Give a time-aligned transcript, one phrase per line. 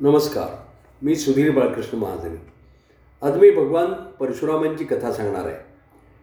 [0.00, 0.48] नमस्कार
[1.02, 2.36] मी सुधीर बाळकृष्ण महाजनी.
[3.22, 5.56] आज मी भगवान परशुरामांची कथा सांगणार आहे.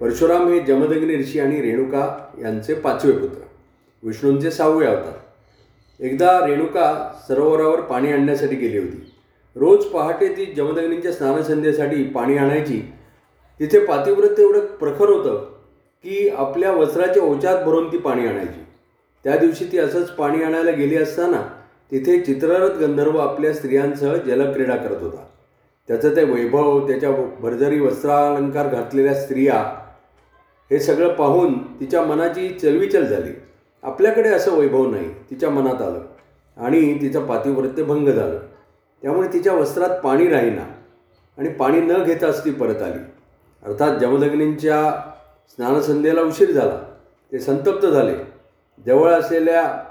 [0.00, 3.38] परशुराम हे जमदग्नी ऋषी आणि रेणुका यांचे पाचवे पुत्र.
[4.02, 5.12] विष्णूंचे सहावे अवतार.
[6.00, 9.12] एकदा रेणुका सरोवरावर पाणी आणण्यासाठी गेली होती.
[9.56, 12.92] रोज पहाटे ती जमदग्नींच्या स्नानसंध्येसाठी पाणी आणायची.
[13.60, 15.52] तिथे पातिव्रत एवढं प्रखर होतं
[16.02, 18.64] की आपल्या वस्त्राच्या ओचात भरून ती पाणी आणायची.
[19.24, 25.02] त्या दिवशी ती असंच पाणी आणायला गेली असताना तिथे चित्ररथ गंधर्व आपल्या स्त्रियांसह जलक्रीडा करत
[25.02, 25.24] होता.
[25.88, 29.54] त्याचं ते वैभव त्याच्या भरजरी वस्त्रालंकार घातलेल्या स्त्रिया
[30.70, 33.32] हे सगळं पाहून तिच्या मनाची चलविचल झाली.
[33.82, 36.00] आपल्याकडे असं वैभव नाही तिच्या मनात आलं.
[36.56, 38.38] आणि तिचं पातिव्रत्य भंग झालं.
[39.02, 40.62] त्यामुळे तिच्या वस्त्रात पाणी राहीना.
[41.38, 42.98] आणि पाणी न घेताच ती परत आली.
[43.62, 45.10] अर्थात जमदग्नींच्या
[45.50, 46.80] स्नानसंध्येला उशीर झाला.
[47.32, 48.14] ते संतप्त झाले.
[48.86, 49.84] जवळ असलेल्या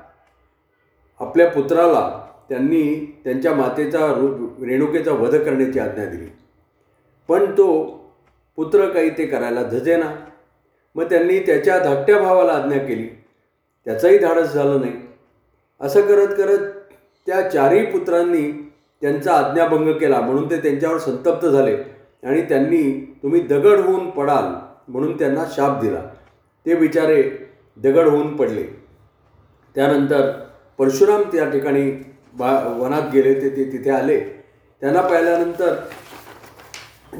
[1.19, 6.25] आपल्या पुत्राला त्यांनी त्यांच्या मातेचा रू रेणुकेचा वध करण्याची आज्ञा दिली.
[7.27, 7.67] पण तो
[8.55, 10.15] पुत्र काही ते करायला झजेना.
[10.95, 13.07] मग त्यांनी त्याच्या धाकट्या भावाला आज्ञा केली.
[13.85, 14.93] त्याचंही धाडस झालं नाही.
[15.81, 16.71] असं करत करत
[17.25, 20.21] त्या चारही पुत्रांनी त्यांचा आज्ञाभंग केला.
[20.21, 21.77] म्हणून ते त्यांच्यावर संतप्त झाले
[22.23, 24.43] आणि त्यांनी तुम्ही दगड होऊन पडाल
[24.91, 26.01] म्हणून त्यांना शाप दिला.
[26.65, 27.23] ते बिचारे
[27.77, 28.63] दगड होऊन पडले.
[29.75, 30.31] त्यानंतर
[30.77, 31.91] परशुराम त्या ठिकाणी
[32.37, 34.19] बा वनात गेले ते ते तिथे आले.
[34.81, 35.75] त्यांना पाहिल्यानंतर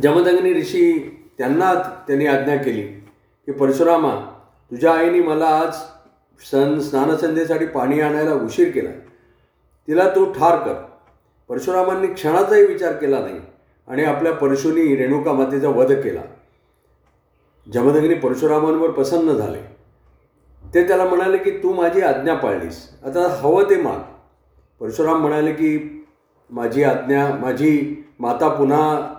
[0.04, 1.00] जमदग्नी ऋषी
[1.38, 1.74] त्यांना
[2.08, 4.16] त्यांनी आज्ञा केली की परशुरामा
[4.72, 5.76] तुझ्या आईने मला आज
[6.52, 8.90] सण स्नानसंध्येसाठी पाणी आणायला उशीर केला.
[9.88, 10.74] तिला तू ठार कर.
[11.50, 13.40] परशुरामांनी क्षणाचाही विचार केला नाही
[13.88, 16.22] आणि आपल्या परशुनी रेणुका मातेचा वध केला.
[17.74, 19.75] जमदग्नी परशुरामांवर प्रसन्न झाले.
[20.74, 22.90] ते त्याला म्हणाले की तू माझी आज्ञा पाळलीस.
[23.06, 24.00] आता हवं ते माग.
[24.80, 26.06] परशुराम म्हणाले की
[26.50, 29.14] माझी आज्ञा माझी माता पुन्हा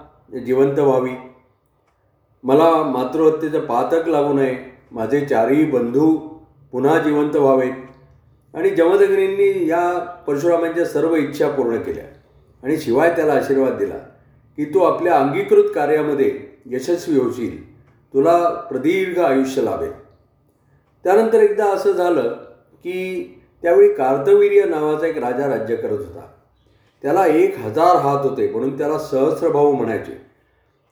[0.46, 1.10] जिवंत व्हावी.
[2.44, 4.58] मला मातृहत्येचं पातक लागू नये.
[4.92, 6.16] माझे चारही बंधू
[6.72, 7.72] पुन्हा जिवंत व्हावेत.
[8.54, 12.04] आणि जमदग्नींनी या परशुरामांच्या सर्व इच्छा पूर्ण केल्या.
[12.62, 13.94] आणि शिवाय त्याला आशीर्वाद दिला
[14.56, 17.76] की तू आपल्या अंगीकृत कार्यामध्ये यशस्वी होशील.
[18.14, 20.05] तुला प्रदीर्घ आयुष्य लाभेल.
[21.06, 22.22] त्यानंतर एकदा असं झालं
[22.74, 23.24] की
[23.62, 26.26] त्यावेळी कार्तवीर्य नावाचा एक राजा राज्य करत होता.
[27.02, 30.26] त्याला एक हजार हात होते म्हणून त्याला सहस्रभाऊ म्हणायचे.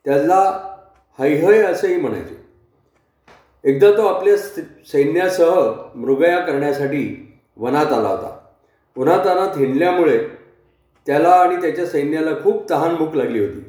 [0.04, 0.74] त्याला
[1.18, 2.44] हैहय असंही म्हणायचे.
[3.64, 4.60] एकदा तो आपल्या स-
[4.92, 8.38] सैन्यासह मृगया करण्यासाठी वनात आला होता.
[8.96, 10.28] उन्हातानात हिंडल्यामुळे
[11.06, 13.60] त्याला आणि त्याच्या सैन्याला खूप तहान भूक लागली होती.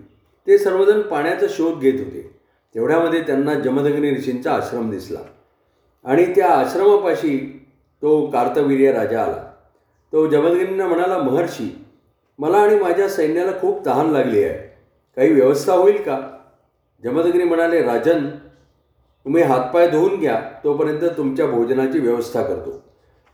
[0.48, 2.36] ते सर्वजण पाण्याचा शोध घेत होते.
[2.76, 5.20] तेवढ्यामध्ये त्यांना जमदग्नी ऋषींचा आश्रम दिसला.
[6.06, 7.68] आणि त्या आश्रमापाशी
[8.02, 9.52] तो कार्तवीर्य राजा आला.
[10.12, 11.86] तो जमदगिरींना म्हणाला महर्षी
[12.40, 14.58] मला आणि माझ्या सैन्याला खूप तहान लागली आहे.
[15.16, 16.38] काही व्यवस्था होईल का?
[17.04, 18.30] जमदगिरी म्हणाले राजन
[19.26, 20.42] तुम्ही हातपाय धुवून घ्या.
[20.64, 22.84] तोपर्यंत तुमच्या भोजनाची व्यवस्था करतो.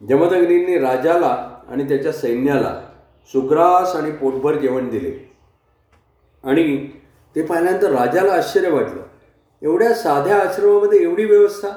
[0.09, 2.82] जमदग्नींनी राजाला आणि त्याच्या सैन्याला
[3.28, 5.32] सुग्रास आणि पोटभर जेवण दिले.
[6.44, 6.88] आणि
[7.36, 9.02] ते पाहिल्यानंतर राजाला आश्चर्य वाटलं.
[9.62, 11.70] एवढ्या साध्या आश्रमामध्ये एवढी व्यवस्था?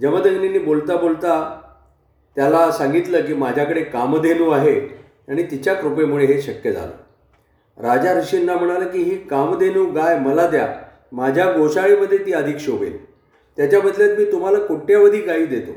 [0.00, 1.60] जमदग्नींनी बोलता बोलता
[2.36, 4.80] त्याला सांगितलं की माझ्याकडे कामधेनू आहे
[5.28, 6.92] आणि तिच्या कृपेमुळे हे शक्य झालं.
[7.82, 10.74] राजा ऋषींना म्हणाला की ही कामधेनू गाय मला द्या.
[11.12, 13.12] माझ्या गोशाळेमध्ये ती अधिक शोभेल.
[13.56, 15.72] त्याच्या बदल्यात मी तुम्हाला कोट्यावधी गायी देतो.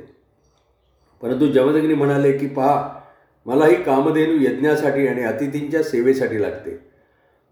[1.22, 3.00] परंतु जमदग्नी म्हणाले की पहा
[3.46, 6.80] मला ही कामधेनू यज्ञासाठी आणि अतिथींच्या सेवेसाठी लागते.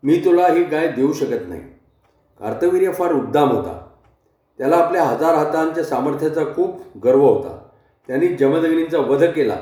[0.03, 1.61] मी तुला ही गाय देऊ शकत नाही.
[2.39, 3.92] कार्तवीर्य फार उद्दाम होता.
[4.57, 7.57] त्याला आपल्या हजार हातांच्या सामर्थ्याचा खूप गर्व होता.
[8.07, 9.57] त्यांनी जमदग्नींचा वध केला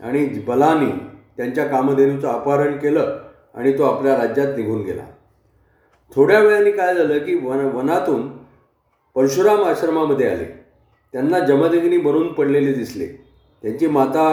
[0.00, 0.90] आणि बलानी
[1.36, 3.18] त्यांच्या कामधेनूचं अपहरण केलं
[3.54, 5.02] आणि तो आपल्या राज्यात निघून गेला.
[6.14, 8.28] थोड्या वेळाने काय झालं की वन वनातून
[9.14, 10.44] परशुराम आश्रमामध्ये आले.
[11.12, 13.06] त्यांना जमदग्नी बनून पडलेले दिसले.
[13.62, 14.24] त्यांची माता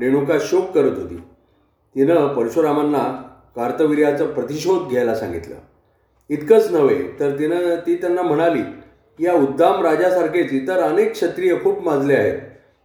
[0.00, 1.16] रेणुका शोक करत होती.
[1.94, 3.22] तिनं परशुरामांना
[3.56, 5.54] कार्तवीर्याचा प्रतिशोध घ्यायला सांगितलं.
[6.28, 8.62] इतकंच नव्हे तर तिनं ती त्यांना म्हणाली
[9.18, 12.38] या उद्दाम राजासारखेच इतर अनेक क्षत्रिय खूप माजले आहेत.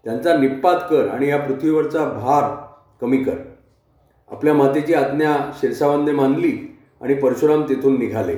[0.06, 2.50] त्यांचा निप्पात कर आणि या पृथ्वीवरचा भार
[3.02, 3.36] कमी कर.
[4.32, 6.58] आपल्या मातेची आज्ञा शिरसावांनी मानली
[7.02, 8.36] आणि परशुराम तिथून निघाले.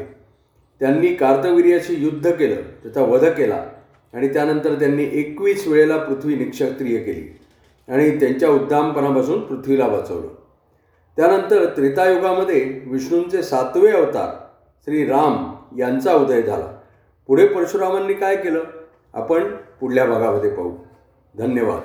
[0.82, 3.64] त्यांनी कार्तवीर्याशी युद्ध केलं त्याचा वध केला
[4.14, 7.28] आणि त्यानंतर त्यांनी एकवीस वेळेला पृथ्वी निक्षत्रिय केली
[7.88, 10.28] आणि त्यांच्या उद्दामपणापासून पृथ्वीला वाचवलं.
[11.18, 14.30] त्यानंतर त्रेतायुगामध्ये विष्णूंचे सातवे अवतार
[14.88, 16.72] श्री राम यांचा उदय झाला.
[17.28, 18.64] पुढे परशुरामांनी काय केलं?
[19.14, 20.78] आपण पुढल्या भागामध्ये पाहू.
[21.38, 21.82] धन्यवाद.